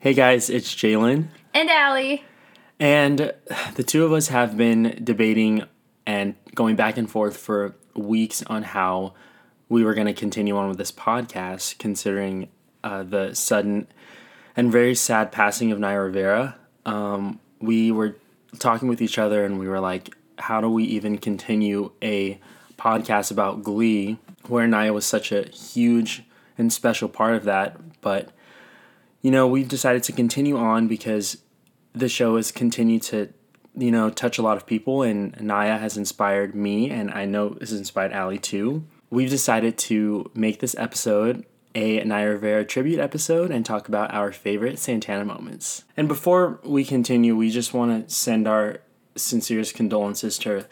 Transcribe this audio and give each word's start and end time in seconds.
Hey 0.00 0.14
guys, 0.14 0.48
it's 0.48 0.72
Jaylen. 0.76 1.26
And 1.52 1.68
Ally. 1.68 2.18
And 2.78 3.34
the 3.74 3.82
two 3.82 4.04
of 4.04 4.12
us 4.12 4.28
have 4.28 4.56
been 4.56 5.00
debating 5.02 5.64
and 6.06 6.36
going 6.54 6.76
back 6.76 6.98
and 6.98 7.10
forth 7.10 7.36
for 7.36 7.74
weeks 7.96 8.44
on 8.44 8.62
how 8.62 9.14
we 9.68 9.82
were 9.82 9.94
going 9.94 10.06
to 10.06 10.12
continue 10.12 10.56
on 10.56 10.68
with 10.68 10.78
this 10.78 10.92
podcast, 10.92 11.78
considering 11.78 12.48
uh, 12.84 13.02
the 13.02 13.34
sudden 13.34 13.88
and 14.56 14.70
very 14.70 14.94
sad 14.94 15.32
passing 15.32 15.72
of 15.72 15.80
Naya 15.80 16.02
Rivera. 16.02 16.56
Um, 16.86 17.40
we 17.60 17.90
were 17.90 18.18
talking 18.60 18.86
with 18.86 19.02
each 19.02 19.18
other 19.18 19.44
and 19.44 19.58
we 19.58 19.66
were 19.66 19.80
like, 19.80 20.14
how 20.38 20.60
do 20.60 20.70
we 20.70 20.84
even 20.84 21.18
continue 21.18 21.90
a 22.02 22.38
podcast 22.78 23.32
about 23.32 23.64
Glee, 23.64 24.18
where 24.46 24.68
Naya 24.68 24.92
was 24.92 25.06
such 25.06 25.32
a 25.32 25.48
huge 25.48 26.22
and 26.56 26.72
special 26.72 27.08
part 27.08 27.34
of 27.34 27.42
that? 27.46 28.00
But, 28.00 28.30
you 29.28 29.32
know, 29.32 29.46
we've 29.46 29.68
decided 29.68 30.02
to 30.04 30.12
continue 30.12 30.56
on 30.56 30.88
because 30.88 31.36
the 31.92 32.08
show 32.08 32.36
has 32.36 32.50
continued 32.50 33.02
to, 33.02 33.28
you 33.76 33.90
know, 33.90 34.08
touch 34.08 34.38
a 34.38 34.42
lot 34.42 34.56
of 34.56 34.64
people, 34.64 35.02
and 35.02 35.38
Naya 35.38 35.76
has 35.76 35.98
inspired 35.98 36.54
me, 36.54 36.88
and 36.88 37.10
I 37.10 37.26
know 37.26 37.50
this 37.50 37.68
has 37.68 37.78
inspired 37.78 38.14
Ally 38.14 38.36
too. 38.36 38.86
We've 39.10 39.28
decided 39.28 39.76
to 39.80 40.30
make 40.32 40.60
this 40.60 40.74
episode 40.78 41.44
a 41.74 42.02
Naya 42.04 42.30
Rivera 42.30 42.64
tribute 42.64 43.00
episode 43.00 43.50
and 43.50 43.66
talk 43.66 43.86
about 43.86 44.14
our 44.14 44.32
favorite 44.32 44.78
Santana 44.78 45.26
moments. 45.26 45.84
And 45.94 46.08
before 46.08 46.58
we 46.64 46.82
continue, 46.82 47.36
we 47.36 47.50
just 47.50 47.74
want 47.74 48.08
to 48.08 48.14
send 48.14 48.48
our 48.48 48.78
sincerest 49.14 49.74
condolences 49.74 50.38
to 50.38 50.48
her, 50.48 50.68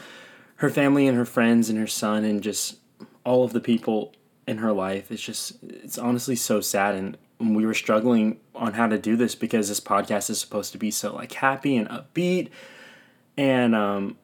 her 0.54 0.70
family 0.70 1.07
and 1.07 1.18
her 1.18 1.27
friends 1.27 1.68
and 1.68 1.79
her 1.79 1.87
son 1.87 2.24
and 2.24 2.43
just 2.43 2.77
all 3.23 3.45
of 3.45 3.52
the 3.52 3.60
people 3.60 4.15
in 4.46 4.57
her 4.57 4.73
life. 4.73 5.10
It's 5.10 5.20
just, 5.20 5.62
it's 5.62 5.98
honestly 5.98 6.37
so 6.37 6.62
sad. 6.62 6.95
And 6.95 7.18
we 7.38 7.66
were 7.66 7.74
struggling 7.74 8.40
on 8.54 8.74
how 8.74 8.86
to 8.86 8.98
do 8.98 9.16
this 9.16 9.34
because 9.34 9.68
this 9.68 9.80
podcast 9.80 10.30
is 10.30 10.40
supposed 10.40 10.72
to 10.72 10.78
be 10.78 10.90
so 10.90 11.14
like 11.14 11.32
happy 11.32 11.76
and 11.76 11.88
upbeat. 11.88 12.48
And 13.37 13.74
um, 13.74 14.16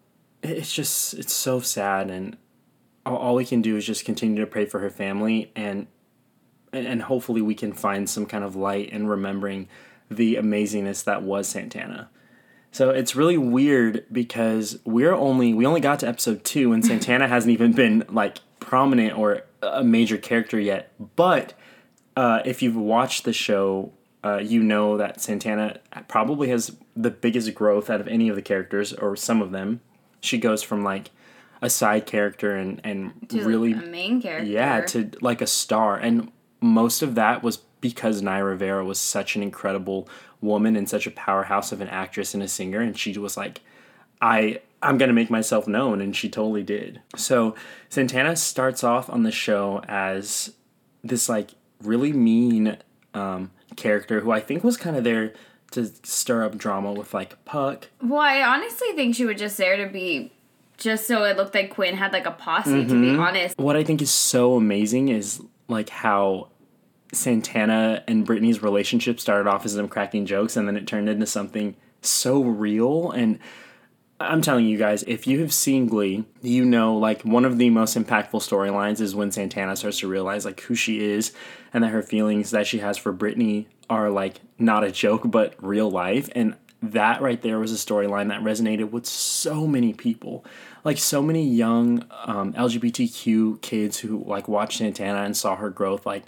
it's 0.43 0.73
just, 0.73 1.15
it's 1.15 1.33
so 1.33 1.61
sad. 1.61 2.11
And 2.11 2.37
all, 3.05 3.17
all 3.17 3.35
we 3.35 3.45
can 3.45 3.63
do 3.63 3.77
is 3.77 3.87
just 3.87 4.05
continue 4.05 4.41
to 4.41 4.47
pray 4.47 4.67
for 4.67 4.81
her 4.81 4.91
family 4.91 5.53
and 5.55 5.87
and 6.75 7.03
hopefully 7.03 7.43
we 7.43 7.55
can 7.55 7.73
find 7.73 8.09
some 8.09 8.25
kind 8.25 8.43
of 8.43 8.57
light 8.57 8.89
in 8.89 9.07
remembering 9.07 9.69
the 10.11 10.37
amazingness 10.37 11.05
that 11.05 11.23
was 11.23 11.47
Santana. 11.47 12.09
So 12.71 12.91
it's 12.91 13.15
really 13.15 13.37
weird 13.37 14.07
because 14.11 14.79
we're 14.85 15.13
only 15.13 15.53
we 15.53 15.67
only 15.67 15.81
got 15.81 15.99
to 16.01 16.09
episode 16.09 16.45
2 16.45 16.73
and 16.73 16.85
Santana 16.85 17.29
hasn't 17.29 17.53
even 17.53 17.73
been 17.73 18.05
like 18.09 18.39
prominent 18.61 19.19
or 19.19 19.43
a 19.63 19.85
major 19.85 20.17
character 20.17 20.59
yet. 20.59 20.93
But 21.15 21.53
uh, 22.17 22.41
if 22.45 22.63
you've 22.63 22.77
watched 22.77 23.25
the 23.25 23.33
show, 23.33 23.93
uh, 24.25 24.39
you 24.39 24.63
know 24.63 24.97
that 24.97 25.21
Santana 25.21 25.79
probably 26.09 26.49
has 26.49 26.77
the 26.97 27.11
biggest 27.11 27.55
growth 27.55 27.91
out 27.91 28.01
of 28.01 28.09
any 28.09 28.29
of 28.29 28.37
the 28.37 28.43
characters 28.43 28.93
or 28.93 29.17
some 29.17 29.43
of 29.43 29.51
them. 29.51 29.81
She 30.21 30.39
goes 30.39 30.63
from 30.63 30.85
like 30.85 31.11
a 31.61 31.71
side 31.71 32.07
character 32.07 32.57
and 32.57 32.81
and 32.85 33.13
To 33.31 33.45
really 33.45 33.75
like 33.75 33.87
main 33.87 34.21
character. 34.21 34.49
yeah 34.51 34.81
to 34.81 35.11
like 35.21 35.41
a 35.41 35.47
star 35.47 35.97
and 35.97 36.31
most 36.61 37.03
of 37.03 37.15
that 37.15 37.43
was 37.43 37.59
because 37.81 38.21
Naya 38.21 38.45
Rivera 38.45 38.85
was 38.85 38.99
such 38.99 39.37
an 39.37 39.43
incredible 39.45 40.09
woman 40.41 40.75
and 40.77 40.89
such 40.89 41.07
a 41.07 41.11
powerhouse 41.13 41.71
of 41.73 41.81
an 41.81 41.87
actress 41.89 42.35
and 42.35 42.43
a 42.43 42.49
singer 42.49 42.81
and 42.81 42.99
she 42.99 43.17
was 43.17 43.37
like 43.37 43.61
I 44.21 44.61
I'm 44.83 44.99
going 44.99 45.09
to 45.09 45.15
make 45.15 45.31
myself 45.31 45.69
known 45.69 46.01
and 46.01 46.17
she 46.17 46.29
totally 46.29 46.65
did. 46.65 47.01
So 47.17 47.55
Santana 47.89 48.35
starts 48.35 48.83
off 48.83 49.09
on 49.09 49.23
the 49.23 49.31
show 49.31 49.81
as 49.87 50.53
this 51.05 51.29
like 51.29 51.51
really 51.85 52.13
mean 52.13 52.77
um, 53.15 53.51
character 53.77 54.21
who 54.21 54.31
I 54.31 54.41
think 54.41 54.65
was 54.65 54.77
kind 54.77 54.97
of 54.97 55.05
there 55.05 55.33
to 55.73 55.87
stir 56.03 56.45
up 56.45 56.57
drama 56.57 56.93
with 56.93 57.15
like 57.15 57.43
Puck. 57.45 57.89
Well, 58.03 58.21
I 58.21 58.43
honestly 58.43 58.89
think 58.95 59.15
she 59.15 59.25
was 59.25 59.39
just 59.39 59.57
there 59.57 59.77
to 59.85 59.93
be, 59.93 60.33
just 60.77 61.07
so 61.07 61.25
it 61.25 61.37
looked 61.37 61.55
like 61.55 61.71
Quinn 61.71 61.97
had 61.97 62.13
like 62.13 62.27
a 62.27 62.31
posse, 62.31 62.87
to 62.87 63.01
be 63.01 63.17
honest. 63.17 63.59
What 63.59 63.77
I 63.77 63.85
think 63.85 64.03
is 64.03 64.11
so 64.11 64.57
amazing 64.57 65.09
is 65.09 65.43
like 65.69 65.89
how 65.89 66.49
Santana 67.13 68.03
and 68.09 68.25
Brittany's 68.25 68.63
relationship 68.63 69.21
started 69.21 69.49
off 69.49 69.65
as 69.65 69.75
them 69.75 69.89
cracking 69.89 70.27
jokes 70.27 70.57
and 70.57 70.67
then 70.67 70.77
it 70.77 70.87
turned 70.87 71.09
into 71.09 71.27
something 71.27 71.77
so 72.01 72.43
real 72.43 73.11
and 73.11 73.39
I'm 74.23 74.43
telling 74.43 74.67
you 74.67 74.79
guys, 74.79 75.03
if 75.05 75.27
you 75.27 75.41
have 75.41 75.53
seen 75.53 75.87
Glee, 75.87 76.25
you 76.41 76.65
know 76.65 76.97
like 76.97 77.23
one 77.23 77.45
of 77.45 77.59
the 77.59 77.71
most 77.71 77.97
impactful 77.97 78.41
storylines 78.41 79.01
is 79.01 79.15
when 79.15 79.31
Santana 79.31 79.77
starts 79.77 79.99
to 80.01 80.09
realize 80.09 80.45
like 80.45 80.61
who 80.61 80.75
she 80.75 81.01
is 81.01 81.33
and 81.73 81.85
that 81.85 81.89
her 81.89 82.03
feelings 82.03 82.51
that 82.51 82.67
she 82.67 82.79
has 82.79 82.97
for 82.97 83.13
Brittany 83.13 83.69
are 83.91 84.11
like 84.11 84.41
not 84.59 84.85
a 84.85 84.91
joke 84.91 85.23
but 85.31 85.55
real 85.61 85.91
life. 85.91 86.29
And 86.35 86.57
that 86.83 87.23
right 87.23 87.41
there 87.43 87.59
was 87.59 87.73
a 87.73 87.77
storyline 87.77 88.29
that 88.29 88.41
resonated 88.43 88.91
with 88.91 89.07
so 89.07 89.67
many 89.67 89.93
people. 89.93 90.45
Like 90.85 90.99
so 90.99 91.23
many 91.23 91.47
young 91.49 92.05
um, 92.25 92.53
lgbtq 92.55 93.61
kids 93.61 93.99
who 93.99 94.25
like 94.25 94.49
watched 94.49 94.79
santana 94.79 95.23
and 95.23 95.37
saw 95.37 95.57
her 95.57 95.71
growth 95.71 96.05
like 96.05 96.25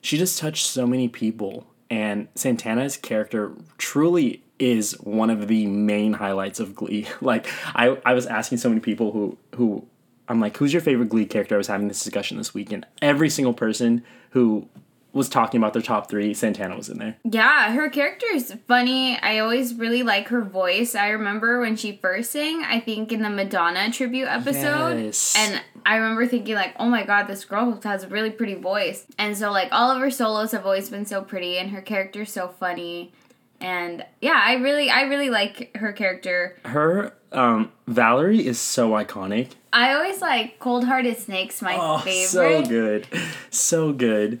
she 0.00 0.16
just 0.16 0.38
touched 0.38 0.66
so 0.66 0.86
many 0.86 1.08
people. 1.08 1.66
And 1.90 2.28
santana's 2.34 2.96
character 2.96 3.52
truly 3.78 4.42
is 4.58 4.92
one 5.00 5.30
of 5.30 5.48
the 5.48 5.66
main 5.66 6.14
highlights 6.14 6.60
of 6.60 6.74
glee 6.74 7.06
like 7.20 7.46
i, 7.74 7.96
I 8.04 8.14
was 8.14 8.26
asking 8.26 8.58
so 8.58 8.68
many 8.68 8.80
people 8.80 9.12
who 9.12 9.36
who 9.56 9.86
i'm 10.28 10.40
like 10.40 10.56
who's 10.56 10.72
your 10.72 10.82
favorite 10.82 11.08
glee 11.08 11.26
character 11.26 11.54
i 11.54 11.58
was 11.58 11.66
having 11.66 11.88
this 11.88 12.02
discussion 12.02 12.36
this 12.38 12.54
week 12.54 12.72
and 12.72 12.86
every 13.02 13.28
single 13.30 13.54
person 13.54 14.02
who 14.30 14.68
was 15.12 15.28
talking 15.30 15.56
about 15.58 15.72
their 15.72 15.80
top 15.80 16.10
three 16.10 16.34
santana 16.34 16.76
was 16.76 16.90
in 16.90 16.98
there 16.98 17.16
Yeah, 17.24 17.72
her 17.72 17.88
character 17.88 18.26
is 18.34 18.54
funny. 18.68 19.18
I 19.18 19.38
always 19.38 19.72
really 19.74 20.02
like 20.02 20.28
her 20.28 20.42
voice. 20.42 20.94
I 20.94 21.08
remember 21.08 21.58
when 21.58 21.74
she 21.76 21.96
first 21.96 22.30
sang, 22.32 22.62
I 22.64 22.80
think 22.80 23.12
in 23.12 23.22
the 23.22 23.30
Madonna 23.30 23.90
tribute 23.90 24.26
episode. 24.26 25.04
Yes. 25.04 25.34
And 25.38 25.62
I 25.86 25.96
remember 25.96 26.26
thinking 26.26 26.54
like, 26.54 26.74
oh 26.78 26.84
my 26.86 27.02
god, 27.04 27.28
this 27.28 27.46
girl 27.46 27.80
has 27.82 28.04
a 28.04 28.08
really 28.08 28.28
pretty 28.30 28.56
voice. 28.56 29.06
And 29.16 29.34
so 29.38 29.50
like 29.50 29.68
all 29.72 29.90
of 29.90 30.00
her 30.00 30.10
solos 30.10 30.52
have 30.52 30.66
always 30.66 30.90
been 30.90 31.06
so 31.06 31.22
pretty 31.22 31.56
and 31.56 31.70
her 31.70 31.80
character's 31.80 32.30
so 32.30 32.48
funny. 32.48 33.12
And 33.60 34.04
yeah, 34.20 34.40
I 34.42 34.54
really 34.54 34.90
I 34.90 35.02
really 35.02 35.30
like 35.30 35.74
her 35.76 35.92
character. 35.92 36.56
her 36.64 37.12
um 37.32 37.72
valerie 37.88 38.46
is 38.46 38.58
so 38.58 38.90
iconic 38.90 39.48
I 39.72 39.92
always 39.94 40.20
like 40.22 40.58
Cold 40.60 40.84
Hearted 40.84 41.18
Snake's 41.18 41.60
my 41.60 41.76
Oh, 41.78 41.98
favorite. 41.98 42.28
so 42.28 42.62
good, 42.64 43.06
so 43.50 43.92
good. 43.92 44.40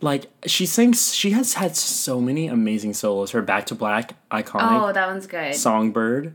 Like 0.00 0.26
she 0.46 0.66
sings, 0.66 1.14
she 1.14 1.30
has 1.30 1.54
had 1.54 1.76
so 1.76 2.20
many 2.20 2.48
amazing 2.48 2.94
solos. 2.94 3.30
Her 3.30 3.42
Back 3.42 3.66
to 3.66 3.76
Black, 3.76 4.14
iconic. 4.32 4.88
Oh, 4.88 4.92
that 4.92 5.06
one's 5.06 5.28
good. 5.28 5.54
Songbird, 5.54 6.34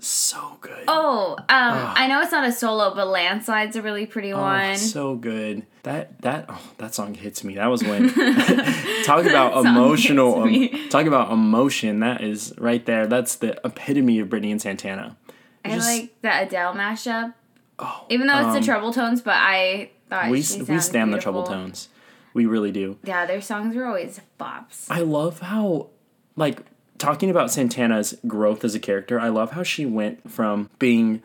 so 0.00 0.56
good. 0.60 0.84
Oh, 0.88 1.34
um, 1.38 1.46
I 1.48 2.06
know 2.08 2.20
it's 2.20 2.32
not 2.32 2.46
a 2.46 2.52
solo, 2.52 2.94
but 2.94 3.06
Landslide's 3.08 3.76
a 3.76 3.82
really 3.82 4.06
pretty 4.06 4.32
Oh, 4.32 4.40
one. 4.40 4.76
so 4.76 5.14
good. 5.16 5.66
That 5.82 6.20
that 6.22 6.46
oh, 6.48 6.60
that 6.78 6.94
song 6.94 7.14
hits 7.14 7.42
me. 7.44 7.54
That 7.56 7.66
was 7.66 7.82
when 7.82 8.08
talk 9.04 9.24
about 9.24 9.64
emotional. 9.64 10.42
um, 10.42 10.68
talk 10.90 11.06
about 11.06 11.32
emotion. 11.32 12.00
That 12.00 12.22
is 12.22 12.54
right 12.58 12.84
there. 12.86 13.06
That's 13.06 13.36
the 13.36 13.58
epitome 13.64 14.18
of 14.20 14.28
Brittany 14.30 14.52
and 14.52 14.60
Santana. 14.62 15.16
I 15.64 15.70
Just- 15.70 15.88
like 15.88 16.20
the 16.22 16.42
Adele 16.42 16.74
mashup, 16.74 17.34
Oh, 17.78 18.06
even 18.10 18.26
though 18.26 18.36
it's 18.38 18.46
um, 18.46 18.52
the 18.54 18.60
Troubletones. 18.60 19.22
But 19.24 19.34
I 19.36 19.90
thought 20.08 20.26
we 20.26 20.38
we 20.68 20.78
stand 20.80 21.12
the 21.12 21.18
trouble 21.18 21.42
beautiful. 21.42 21.62
tones. 21.64 21.88
We 22.34 22.46
really 22.46 22.70
do. 22.72 22.98
Yeah, 23.04 23.26
their 23.26 23.40
songs 23.40 23.74
are 23.74 23.84
always 23.86 24.20
bops. 24.38 24.86
I 24.90 25.00
love 25.00 25.40
how, 25.40 25.88
like, 26.36 26.62
talking 26.98 27.30
about 27.30 27.50
Santana's 27.50 28.16
growth 28.26 28.64
as 28.64 28.74
a 28.74 28.80
character, 28.80 29.18
I 29.20 29.28
love 29.28 29.52
how 29.52 29.62
she 29.62 29.86
went 29.86 30.30
from 30.30 30.68
being, 30.78 31.22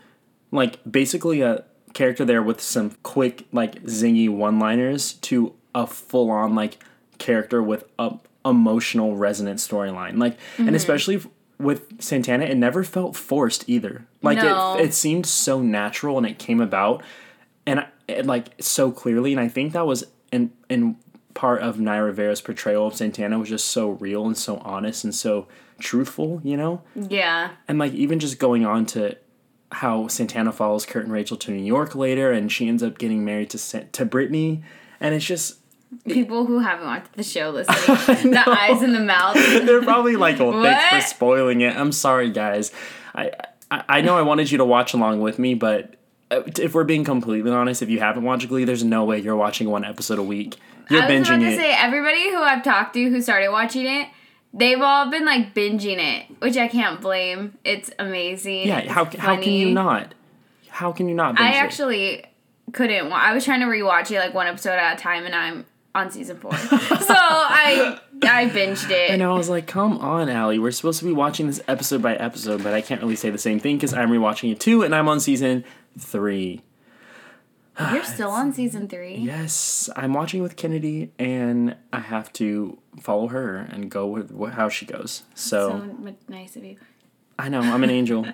like, 0.51 0.79
basically 0.89 1.41
a 1.41 1.63
character 1.93 2.23
there 2.25 2.41
with 2.41 2.61
some 2.61 2.97
quick, 3.03 3.45
like, 3.51 3.83
zingy 3.83 4.29
one 4.29 4.59
liners 4.59 5.13
to 5.13 5.53
a 5.75 5.85
full 5.87 6.29
on, 6.31 6.55
like, 6.55 6.77
character 7.17 7.61
with 7.61 7.85
a 7.99 8.15
emotional, 8.45 9.15
resonant 9.15 9.59
storyline. 9.59 10.17
Like, 10.17 10.37
Mm-hmm. 10.57 10.67
and 10.67 10.75
especially 10.75 11.21
with 11.59 12.01
Santana, 12.01 12.45
it 12.45 12.57
never 12.57 12.83
felt 12.83 13.15
forced 13.15 13.63
either. 13.69 14.05
Like, 14.21 14.37
No. 14.39 14.77
it, 14.77 14.85
it 14.87 14.93
seemed 14.93 15.25
so 15.25 15.61
natural 15.61 16.17
and 16.17 16.25
it 16.27 16.37
came 16.39 16.59
about 16.59 17.03
and 17.65 17.85
it, 18.09 18.25
like 18.25 18.49
so 18.61 18.91
clearly 18.91 19.31
and 19.31 19.39
i 19.39 19.47
think 19.47 19.71
that 19.71 19.87
was 19.87 20.03
in 20.33 20.51
in 20.69 20.97
part 21.33 21.61
of 21.61 21.79
Naya 21.79 22.03
Rivera's 22.03 22.41
portrayal 22.41 22.87
of 22.87 22.95
Santana 22.95 23.39
was 23.39 23.49
just 23.49 23.67
so 23.67 23.91
real 23.91 24.25
and 24.25 24.37
so 24.37 24.57
honest 24.57 25.03
and 25.03 25.13
so 25.13 25.47
truthful, 25.79 26.41
you 26.43 26.57
know? 26.57 26.81
Yeah, 26.95 27.51
And 27.67 27.79
like 27.79 27.93
even 27.93 28.19
just 28.19 28.39
going 28.39 28.65
on 28.65 28.85
to 28.87 29.17
how 29.71 30.07
Santana 30.07 30.51
follows 30.51 30.85
Kurt 30.85 31.03
and 31.03 31.11
Rachel 31.11 31.35
to 31.37 31.51
New 31.51 31.63
York 31.63 31.95
later 31.95 32.31
and 32.31 32.51
she 32.51 32.67
ends 32.67 32.83
up 32.83 32.97
getting 32.97 33.25
married 33.25 33.49
to 33.51 33.83
to 33.85 34.05
Brittany 34.05 34.63
and 34.99 35.15
it's 35.15 35.25
just 35.25 35.57
people 36.07 36.45
who 36.45 36.59
haven't 36.59 36.85
watched 36.85 37.13
the 37.13 37.23
show 37.23 37.49
listening, 37.49 38.31
the 38.31 38.43
eyes 38.47 38.81
and 38.81 38.95
the 38.95 38.99
mouth. 38.99 39.35
they're 39.65 39.81
probably 39.81 40.15
like, 40.15 40.39
"Well, 40.39 40.63
thanks 40.63 41.07
for 41.07 41.15
spoiling 41.15 41.61
it." 41.61 41.75
I'm 41.75 41.91
sorry, 41.91 42.29
guys. 42.31 42.71
I, 43.13 43.31
I 43.69 43.83
I 43.89 44.01
know 44.01 44.17
I 44.17 44.21
wanted 44.21 44.51
you 44.51 44.57
to 44.59 44.65
watch 44.65 44.93
along 44.93 45.21
with 45.21 45.39
me, 45.39 45.53
but 45.53 45.95
Uh, 46.31 46.41
if 46.59 46.73
we're 46.73 46.83
being 46.83 47.03
completely 47.03 47.51
honest, 47.51 47.81
if 47.81 47.89
you 47.89 47.99
haven't 47.99 48.23
watched 48.23 48.47
Glee, 48.47 48.65
there's 48.65 48.83
no 48.83 49.05
way 49.05 49.19
you're 49.19 49.35
watching 49.35 49.69
one 49.69 49.83
episode 49.85 50.19
a 50.19 50.23
week. 50.23 50.57
You're 50.89 51.01
binging 51.03 51.09
it. 51.09 51.11
I 51.11 51.19
was 51.19 51.29
about 51.29 51.39
to 51.39 51.47
it. 51.47 51.57
say 51.57 51.73
everybody 51.73 52.29
who 52.31 52.37
I've 52.37 52.63
talked 52.63 52.93
to 52.95 53.09
who 53.09 53.21
started 53.21 53.51
watching 53.51 53.85
it 53.85 54.07
they've 54.53 54.81
all 54.81 55.09
been 55.09 55.25
like 55.25 55.53
binging 55.53 55.97
it, 55.97 56.27
which 56.39 56.57
I 56.57 56.67
can't 56.67 57.01
blame. 57.01 57.57
It's 57.63 57.89
amazing. 57.99 58.67
Yeah, 58.67 58.91
how 58.91 59.05
how 59.05 59.35
can 59.35 59.51
you 59.51 59.71
not? 59.71 60.13
How 60.69 60.91
can 60.91 61.09
you 61.09 61.15
not? 61.15 61.39
I 61.39 61.43
binge 61.43 61.55
it? 61.55 61.57
actually 61.57 62.25
couldn't. 62.71 63.09
wa- 63.09 63.17
I 63.17 63.33
was 63.33 63.43
trying 63.43 63.59
to 63.61 63.65
rewatch 63.65 64.11
it 64.11 64.19
like 64.19 64.33
one 64.33 64.47
episode 64.47 64.77
at 64.77 64.97
a 64.97 65.01
time, 65.01 65.25
and 65.25 65.35
I'm 65.35 65.65
on 65.95 66.11
season 66.11 66.37
four. 66.37 66.55
so 66.57 66.69
I 66.79 67.99
I 68.23 68.45
binged 68.49 68.89
it. 68.89 69.09
And 69.09 69.21
I 69.21 69.33
was 69.33 69.49
like, 69.49 69.67
come 69.67 69.97
on, 69.97 70.29
Ally. 70.29 70.57
We're 70.57 70.71
supposed 70.71 70.99
to 70.99 71.05
be 71.05 71.11
watching 71.11 71.47
this 71.47 71.61
episode 71.67 72.01
by 72.01 72.15
episode, 72.15 72.63
but 72.63 72.73
I 72.73 72.81
can't 72.81 73.01
really 73.01 73.15
say 73.15 73.29
the 73.29 73.37
same 73.37 73.59
thing 73.59 73.77
because 73.77 73.93
I'm 73.93 74.09
rewatching 74.09 74.51
it 74.51 74.59
too, 74.59 74.83
and 74.83 74.95
I'm 74.95 75.07
on 75.07 75.19
season 75.19 75.63
three. 75.97 76.61
You're 77.91 78.03
still 78.03 78.29
on 78.29 78.53
season 78.53 78.87
three. 78.87 79.15
Yes, 79.15 79.89
I'm 79.95 80.13
watching 80.13 80.43
with 80.43 80.55
Kennedy, 80.55 81.11
and 81.17 81.75
I 81.91 81.99
have 82.01 82.31
to 82.33 82.77
follow 82.99 83.27
her 83.29 83.57
and 83.57 83.89
go 83.89 84.05
with 84.05 84.37
wh- 84.39 84.53
how 84.53 84.69
she 84.69 84.85
goes. 84.85 85.23
So 85.33 85.69
So, 85.69 86.15
nice 86.27 86.55
of 86.55 86.63
you. 86.63 86.77
I 87.39 87.49
know 87.49 87.61
I'm 87.61 87.83
an 87.83 87.89
angel. 87.89 88.27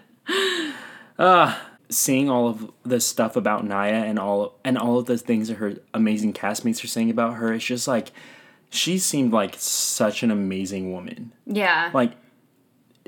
Uh 1.17 1.57
seeing 1.91 2.29
all 2.29 2.47
of 2.47 2.69
this 2.85 3.03
stuff 3.07 3.35
about 3.35 3.65
Naya 3.65 4.03
and 4.05 4.19
all 4.19 4.59
and 4.63 4.77
all 4.77 4.99
of 4.99 5.05
the 5.05 5.17
things 5.17 5.47
that 5.47 5.55
her 5.55 5.75
amazing 5.93 6.33
castmates 6.33 6.83
are 6.83 6.87
saying 6.87 7.09
about 7.09 7.35
her, 7.35 7.53
it's 7.53 7.65
just 7.65 7.87
like 7.87 8.11
she 8.69 8.99
seemed 8.99 9.31
like 9.33 9.55
such 9.57 10.21
an 10.21 10.31
amazing 10.31 10.91
woman. 10.91 11.31
Yeah. 11.45 11.89
like 11.93 12.11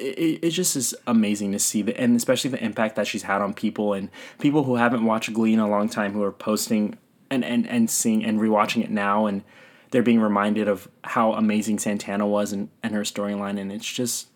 it, 0.01 0.39
it 0.41 0.49
just 0.49 0.75
is 0.75 0.95
amazing 1.07 1.51
to 1.51 1.59
see 1.59 1.81
the 1.81 1.99
and 1.99 2.15
especially 2.15 2.49
the 2.49 2.63
impact 2.63 2.95
that 2.95 3.07
she's 3.07 3.23
had 3.23 3.41
on 3.41 3.53
people 3.53 3.93
and 3.93 4.09
people 4.39 4.63
who 4.63 4.75
haven't 4.75 5.05
watched 5.05 5.31
Glee 5.33 5.53
in 5.53 5.59
a 5.59 5.69
long 5.69 5.89
time 5.89 6.13
who 6.13 6.23
are 6.23 6.31
posting 6.31 6.97
and 7.29 7.45
and 7.45 7.67
and 7.67 7.89
seeing 7.89 8.23
and 8.25 8.39
rewatching 8.39 8.83
it 8.83 8.89
now 8.89 9.25
and 9.25 9.43
they're 9.91 10.03
being 10.03 10.21
reminded 10.21 10.67
of 10.67 10.89
how 11.03 11.33
amazing 11.33 11.77
Santana 11.77 12.25
was 12.25 12.53
and, 12.53 12.69
and 12.81 12.93
her 12.93 13.01
storyline 13.01 13.59
and 13.59 13.71
it's 13.71 13.91
just 13.91 14.27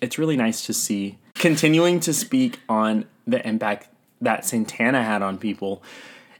it's 0.00 0.18
really 0.18 0.36
nice 0.36 0.64
to 0.66 0.72
see 0.72 1.18
continuing 1.34 2.00
to 2.00 2.12
speak 2.12 2.60
on 2.68 3.06
the 3.26 3.46
impact 3.46 3.88
that 4.20 4.44
Santana 4.44 5.02
had 5.02 5.22
on 5.22 5.38
people. 5.38 5.82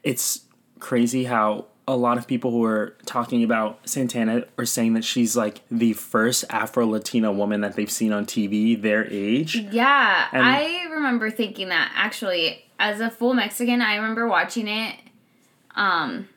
It's 0.02 0.42
crazy 0.78 1.24
how 1.24 1.66
a 1.92 1.96
lot 1.96 2.18
of 2.18 2.26
people 2.26 2.50
who 2.50 2.64
are 2.64 2.94
talking 3.06 3.42
about 3.44 3.78
Santana 3.88 4.44
are 4.58 4.64
saying 4.66 4.94
that 4.94 5.04
she's 5.04 5.36
like 5.36 5.60
the 5.70 5.92
first 5.92 6.44
Afro 6.50 6.86
Latina 6.86 7.30
woman 7.32 7.60
that 7.62 7.76
they've 7.76 7.90
seen 7.90 8.12
on 8.12 8.26
TV 8.26 8.80
their 8.80 9.06
age. 9.10 9.56
Yeah, 9.56 10.28
And- 10.32 10.42
I 10.44 10.84
remember 10.90 11.30
thinking 11.30 11.68
that 11.70 11.92
actually 11.94 12.64
as 12.78 13.00
a 13.00 13.10
full 13.10 13.34
Mexican, 13.34 13.82
I 13.82 13.96
remember 13.96 14.26
watching 14.28 14.68
it 14.68 14.96
um 15.76 16.28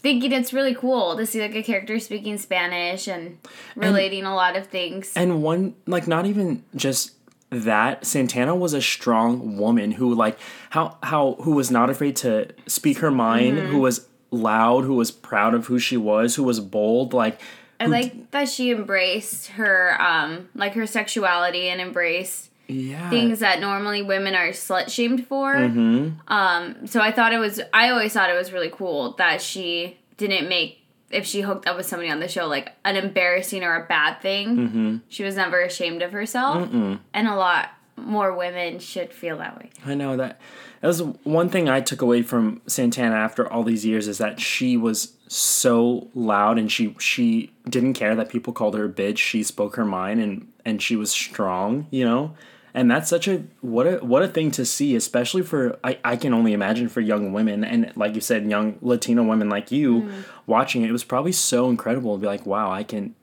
thinking 0.00 0.32
it's 0.32 0.52
really 0.52 0.74
cool 0.74 1.16
to 1.16 1.24
see 1.26 1.40
like 1.40 1.54
a 1.54 1.62
character 1.62 1.98
speaking 1.98 2.36
Spanish 2.38 3.06
and 3.08 3.38
relating 3.76 4.24
a 4.24 4.34
lot 4.34 4.56
of 4.56 4.66
things. 4.66 5.12
And 5.16 5.42
one 5.42 5.74
like 5.86 6.06
not 6.06 6.26
even 6.26 6.64
just 6.74 7.12
that 7.50 8.04
Santana 8.04 8.54
was 8.54 8.74
a 8.74 8.82
strong 8.82 9.56
woman 9.56 9.92
who 9.92 10.12
like 10.14 10.38
how 10.70 10.98
how 11.02 11.36
who 11.42 11.52
was 11.52 11.70
not 11.70 11.88
afraid 11.88 12.16
to 12.16 12.48
speak 12.66 12.98
her 12.98 13.10
mind, 13.10 13.56
Mm-hmm. 13.58 13.66
who 13.68 13.78
was 13.78 14.06
loud, 14.34 14.84
who 14.84 14.94
was 14.94 15.10
proud 15.10 15.54
of 15.54 15.66
who 15.66 15.78
she 15.78 15.96
was, 15.96 16.34
who 16.34 16.44
was 16.44 16.60
bold, 16.60 17.12
like 17.12 17.40
I 17.80 17.86
like 17.86 18.30
that 18.30 18.48
she 18.48 18.70
embraced 18.70 19.48
her 19.48 20.00
um 20.00 20.48
like 20.54 20.74
her 20.74 20.86
sexuality 20.86 21.68
and 21.68 21.80
embraced 21.80 22.50
yeah. 22.66 23.10
things 23.10 23.40
that 23.40 23.60
normally 23.60 24.02
women 24.02 24.34
are 24.34 24.48
slut 24.48 24.90
shamed 24.90 25.26
for. 25.26 25.54
Mhm. 25.54 26.14
Um, 26.28 26.86
so 26.86 27.00
I 27.00 27.12
thought 27.12 27.32
it 27.32 27.38
was. 27.38 27.60
I 27.72 27.90
always 27.90 28.12
thought 28.12 28.30
it 28.30 28.38
was 28.38 28.52
really 28.52 28.70
cool 28.70 29.12
that 29.12 29.42
she 29.42 29.98
didn't 30.16 30.48
make 30.48 30.80
if 31.10 31.26
she 31.26 31.42
hooked 31.42 31.68
up 31.68 31.76
with 31.76 31.86
somebody 31.86 32.10
on 32.10 32.20
the 32.20 32.28
show 32.28 32.46
like 32.46 32.72
an 32.84 32.96
embarrassing 32.96 33.62
or 33.62 33.76
a 33.76 33.86
bad 33.86 34.20
thing. 34.20 34.56
Mm-hmm. 34.56 34.96
She 35.08 35.22
was 35.24 35.36
never 35.36 35.60
ashamed 35.60 36.02
of 36.02 36.12
herself, 36.12 36.68
Mm-mm. 36.68 36.98
and 37.12 37.28
a 37.28 37.34
lot 37.34 37.70
more 37.96 38.36
women 38.36 38.78
should 38.78 39.12
feel 39.12 39.38
that 39.38 39.56
way. 39.58 39.70
I 39.84 39.94
know 39.94 40.16
that 40.16 40.40
that 40.80 40.88
was 40.88 41.02
one 41.22 41.48
thing 41.48 41.68
I 41.68 41.80
took 41.80 42.02
away 42.02 42.22
from 42.22 42.60
Santana 42.66 43.14
after 43.14 43.50
all 43.50 43.62
these 43.62 43.86
years 43.86 44.08
is 44.08 44.18
that 44.18 44.40
she 44.40 44.76
was 44.76 45.14
so 45.28 46.08
loud 46.14 46.58
and 46.58 46.70
she 46.70 46.94
she 46.98 47.50
didn't 47.68 47.94
care 47.94 48.14
that 48.14 48.28
people 48.28 48.52
called 48.52 48.74
her 48.74 48.84
a 48.84 48.88
bitch. 48.88 49.18
She 49.18 49.42
spoke 49.42 49.76
her 49.76 49.84
mind 49.84 50.20
and 50.20 50.52
and 50.64 50.82
she 50.82 50.96
was 50.96 51.10
strong, 51.10 51.86
you 51.90 52.04
know. 52.04 52.34
And 52.76 52.90
that's 52.90 53.08
such 53.08 53.28
a 53.28 53.44
what 53.60 53.86
a 53.86 53.96
what 53.98 54.22
a 54.22 54.28
thing 54.28 54.50
to 54.52 54.64
see, 54.64 54.96
especially 54.96 55.42
for 55.42 55.78
I, 55.84 55.98
I 56.04 56.16
can 56.16 56.34
only 56.34 56.52
imagine 56.52 56.88
for 56.88 57.00
young 57.00 57.32
women 57.32 57.62
and 57.64 57.92
like 57.96 58.14
you 58.14 58.20
said, 58.20 58.50
young 58.50 58.78
Latino 58.82 59.22
women 59.22 59.48
like 59.48 59.70
you 59.70 60.02
mm. 60.02 60.24
watching 60.46 60.82
it. 60.82 60.88
It 60.88 60.92
was 60.92 61.04
probably 61.04 61.32
so 61.32 61.70
incredible 61.70 62.16
to 62.16 62.20
be 62.20 62.26
like, 62.26 62.44
wow, 62.44 62.70
I 62.72 62.82
can 62.82 63.14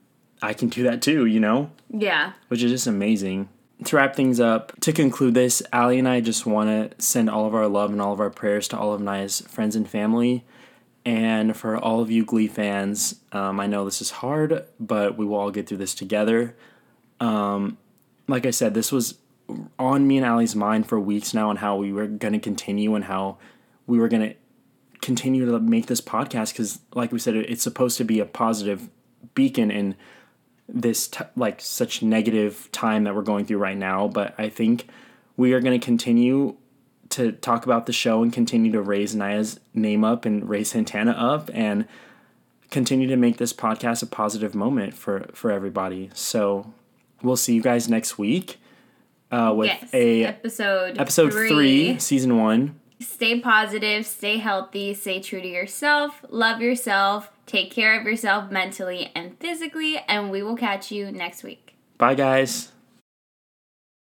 I 0.42 0.54
can 0.54 0.70
do 0.70 0.84
that 0.84 1.02
too, 1.02 1.26
you 1.26 1.40
know? 1.40 1.70
Yeah, 1.90 2.32
which 2.48 2.64
is 2.64 2.72
just 2.72 2.88
amazing. 2.88 3.50
To 3.86 3.96
wrap 3.96 4.16
things 4.16 4.40
up, 4.40 4.80
to 4.82 4.94
conclude 4.94 5.34
this, 5.34 5.64
Ally 5.74 5.96
and 5.96 6.08
I 6.08 6.22
just 6.22 6.46
want 6.46 6.70
to 6.70 7.02
send 7.04 7.30
all 7.30 7.48
of 7.48 7.56
our 7.56 7.68
love 7.68 7.92
and 7.92 8.00
all 8.00 8.14
of 8.14 8.20
our 8.20 8.30
prayers 8.30 8.68
to 8.70 8.78
all 8.78 8.94
of 8.94 9.02
Naya's 9.02 9.42
friends 9.42 9.76
and 9.76 9.90
family. 9.90 10.46
And 11.04 11.58
for 11.58 11.78
all 11.78 12.00
of 12.00 12.12
you 12.12 12.24
Glee 12.24 12.48
fans, 12.48 13.16
um, 13.32 13.60
I 13.60 13.66
know 13.66 13.84
this 13.84 14.02
is 14.02 14.12
hard, 14.12 14.66
but 14.80 15.18
we 15.18 15.26
will 15.26 15.38
all 15.38 15.50
get 15.50 15.68
through 15.68 15.78
this 15.78 15.96
together. 15.96 16.56
Um, 17.20 17.80
like 18.28 18.46
I 18.46 18.52
said, 18.52 18.76
this 18.76 18.92
was 18.92 19.16
on 19.80 20.08
me 20.08 20.18
and 20.18 20.26
Ally's 20.26 20.56
mind 20.56 20.88
for 20.88 21.00
weeks 21.00 21.34
now, 21.34 21.50
and 21.50 21.60
how 21.60 21.76
we 21.76 21.92
were 21.92 22.08
going 22.08 22.34
to 22.34 22.40
continue 22.40 22.94
and 22.94 23.06
how 23.06 23.38
we 23.88 24.00
were 24.00 24.08
going 24.08 24.30
to 24.30 24.36
continue 25.02 25.46
to 25.46 25.60
make 25.60 25.88
this 25.88 26.02
podcast 26.02 26.54
because, 26.54 26.80
like 26.94 27.12
we 27.12 27.20
said, 27.20 27.36
it's 27.36 27.64
supposed 27.64 27.98
to 27.98 28.04
be 28.04 28.20
a 28.20 28.26
positive 28.26 28.90
beacon 29.34 29.72
in 29.72 29.96
this 30.74 31.08
t- 31.08 31.24
like 31.36 31.60
such 31.62 32.02
negative 32.02 32.70
time 32.72 33.04
that 33.04 33.16
we're 33.16 33.22
going 33.22 33.46
through 33.46 33.58
right 33.58 33.78
now 33.78 34.08
but 34.08 34.34
i 34.38 34.50
think 34.50 34.88
we 35.38 35.54
are 35.54 35.60
going 35.60 35.78
to 35.78 35.84
continue 35.84 36.56
to 37.10 37.32
talk 37.34 37.66
about 37.66 37.86
the 37.86 37.94
show 37.94 38.24
and 38.24 38.32
continue 38.32 38.72
to 38.72 38.82
raise 38.82 39.16
naya's 39.16 39.60
name 39.74 40.04
up 40.04 40.26
and 40.26 40.48
raise 40.48 40.72
santana 40.72 41.12
up 41.12 41.50
and 41.54 41.88
continue 42.70 43.08
to 43.08 43.18
make 43.18 43.38
this 43.38 43.52
podcast 43.52 44.02
a 44.02 44.06
positive 44.06 44.56
moment 44.56 44.94
for 44.94 45.30
for 45.34 45.52
everybody 45.52 46.10
so 46.14 46.74
we'll 47.22 47.36
see 47.36 47.54
you 47.54 47.62
guys 47.62 47.90
next 47.90 48.18
week 48.18 48.58
uh, 49.32 49.54
with 49.56 49.68
yes. 49.68 49.94
a 49.94 50.26
episode 50.26 50.98
episode 50.98 51.32
three 51.32 51.98
season 52.00 52.38
one 52.38 52.80
Stay 53.02 53.40
positive, 53.40 54.06
stay 54.06 54.38
healthy, 54.38 54.94
stay 54.94 55.20
true 55.20 55.42
to 55.42 55.48
yourself, 55.48 56.24
love 56.30 56.62
yourself, 56.62 57.32
take 57.52 57.72
care 57.72 58.00
of 58.00 58.06
yourself 58.06 58.50
mentally 58.50 59.12
and 59.14 59.38
physically, 59.40 59.98
and 60.08 60.32
we 60.32 60.42
will 60.42 60.56
catch 60.56 60.92
you 60.92 61.12
next 61.12 61.44
week. 61.44 61.76
bye 61.98 62.16
guys 62.16 62.72